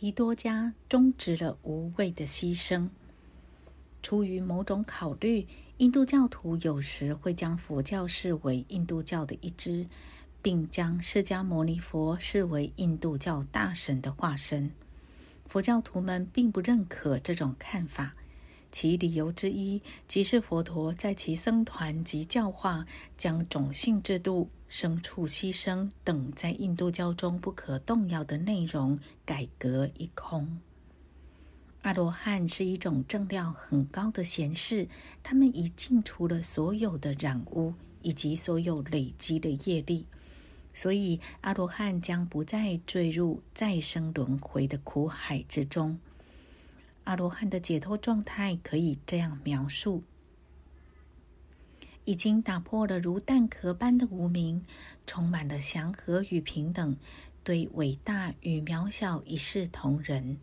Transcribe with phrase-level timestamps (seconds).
[0.00, 2.88] 提多家终止了无谓的牺牲。
[4.00, 5.46] 出于某种考虑，
[5.76, 9.86] 印度教徒有时会将佛教视为印度教的一支，
[10.40, 14.70] 并将释迦牟尼佛视为印度教大神的化身。
[15.46, 18.14] 佛教徒们并不认可这种看法。
[18.72, 30.60] 其理由之一，即是佛陀在其僧团及教化将种姓制度、牲畜牺牲等在印度教中不可动摇的内容改革一空。
[31.82, 34.86] 阿罗汉是一种正量很高的贤士，
[35.22, 40.06] 他们已净除了所有的染污以及所有累积的业力，
[40.74, 45.98] 所以阿罗汉将不再坠入再生轮回的苦海之中。
[47.10, 50.04] 阿罗汉的解脱状态可以这样描述：
[52.04, 54.64] 已经打破了如蛋壳般的无名，
[55.08, 56.96] 充满了祥和与平等，
[57.42, 60.38] 对伟大与渺小一视同仁，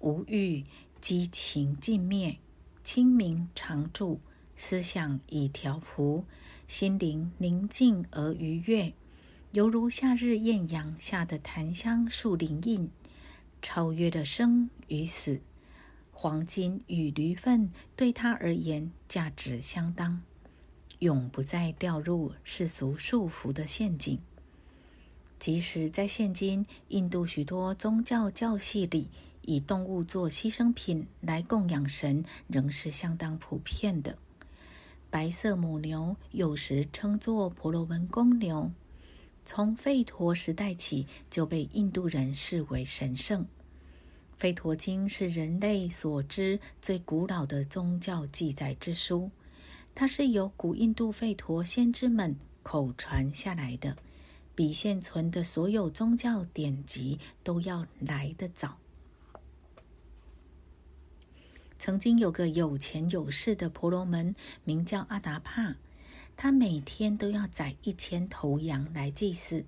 [0.00, 0.66] 无欲
[1.00, 2.36] 激情尽灭，
[2.84, 4.20] 清明常驻，
[4.54, 6.26] 思想已调伏，
[6.68, 8.92] 心灵宁静而愉悦，
[9.52, 12.90] 犹如夏日艳阳下的檀香树林印，
[13.62, 15.40] 超越了生与死。
[16.12, 20.22] 黄金与驴粪对他而言价值相当，
[21.00, 24.20] 永不再掉入世俗束缚的陷阱。
[25.40, 34.16] 即使在现今印度许多宗教教系里，以动物做牺牲品来供养神，仍是相当普遍的。
[35.10, 38.70] 白色母牛有时称作婆罗门公牛，
[39.44, 43.42] 从吠陀时代起就被印度人视为神圣。
[44.42, 49.30] 《吠陀经》是人类所知最古老的宗教记载之书，
[49.94, 52.34] 它是由古印度吠陀先知们
[52.64, 53.96] 口传下来的，
[54.56, 58.78] 比现存的所有宗教典籍都要来得早。
[61.78, 64.34] 曾经有个有钱有势的婆罗门，
[64.64, 65.76] 名叫阿达帕，
[66.36, 69.64] 他每天都要宰一千头羊来祭祀。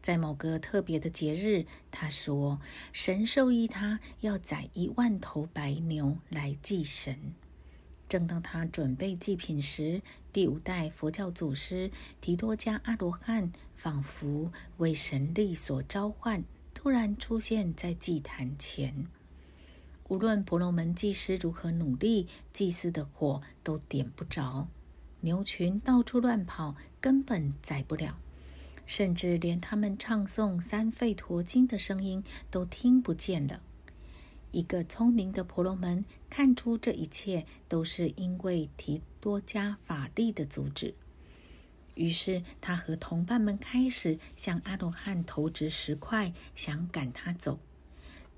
[0.00, 2.60] 在某个特别的节日，他说
[2.92, 7.34] ：“神授意他要宰一万头白牛来祭神。”
[8.08, 10.00] 正当他准备祭品时，
[10.32, 11.90] 第五代佛教祖师
[12.22, 16.42] 提多迦阿罗汉仿佛为神力所召唤，
[16.72, 19.06] 突然出现在祭坛前。
[20.08, 24.68] 无论婆罗门祭师如何努力，祭祀的火都点不着，
[25.20, 28.18] 牛群到处乱跑，根本宰不了。
[28.88, 33.60] 甚至连他们唱诵《三吠陀经》的声音都听不见了。
[34.50, 40.94] 一个聪明的婆罗门看出这一切都是因为提多加法力的阻止，
[41.94, 47.60] 于是他和同伴们开始向阿罗汉投掷石块，想赶他走。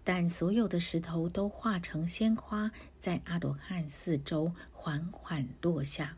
[0.03, 6.17] 但所有的石头都化成鲜花，在阿罗汉四周缓缓落下。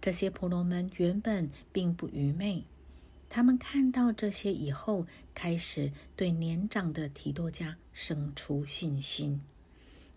[0.00, 2.64] 这些婆罗门原本并不愚昧。
[3.30, 9.40] 他们看到这些以后，开始对年长的提多加生出信心。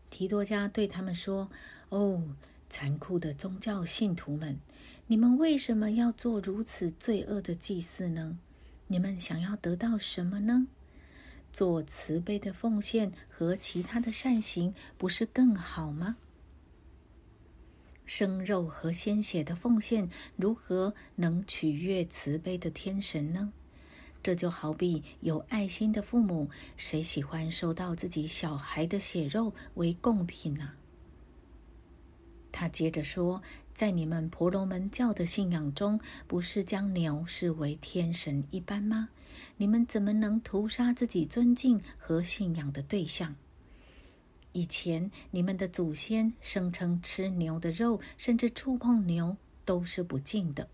[0.10, 1.50] 提多加对他们说
[1.90, 2.36] ：“哦，
[2.70, 4.60] 残酷的宗教信徒们，
[5.06, 8.40] 你们为什么要做如此罪恶的祭祀呢？
[8.88, 10.68] 你们想要得到什么呢？
[11.52, 16.18] 做慈悲的奉献和其他的善行，不是更好吗？”
[18.16, 23.52] 生肉和鲜血的奉献，如何能取悦慈悲的天神呢？
[24.22, 26.48] 这就好比有爱心的父母，
[26.78, 30.74] 谁喜欢收到自己小孩的血肉为贡品呢？
[32.52, 33.42] 他接着说
[33.74, 39.10] ：“在你们婆罗门教的信仰中，不是将牛视为天神一般吗？
[39.58, 43.36] 你们怎么能屠杀自己尊敬和信仰的对象？”
[44.54, 50.70] 以前，你们的祖先声称吃牛的肉，甚至触碰牛都是不敬的。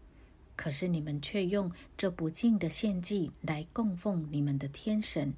[0.56, 5.34] 可是你们却用这不敬的献祭来供奉你们的天神，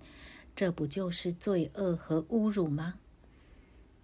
[0.55, 2.95] 这不就是罪恶和侮辱吗？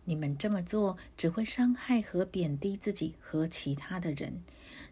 [0.06, 4.42] 你们这么做只会伤害和贬低自己和其他的人。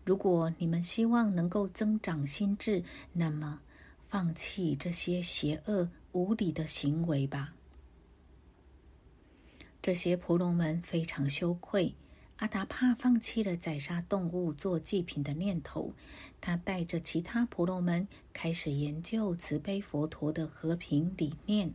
[0.03, 2.83] 如果你们希望能够增长心智，
[3.13, 3.62] 那么
[4.09, 7.53] 放弃这些邪恶无理的行为吧。
[9.85, 11.93] 这些婆罗门非常羞愧。
[12.37, 15.93] 阿达帕放弃了宰杀动物做祭品的念头，
[16.41, 21.71] 他带着其他婆罗门开始研究慈悲佛陀的和平理念。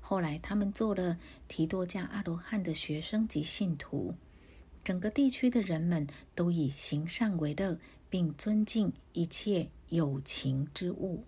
[0.00, 1.18] 后来，他们做了
[1.48, 4.14] 提多迦阿罗汉的学生及信徒。
[4.84, 6.06] 整个地区的人们
[6.36, 11.24] 都以行善为乐，并尊敬一切有情之物。